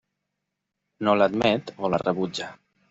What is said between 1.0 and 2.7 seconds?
No l'admet o la rebutja.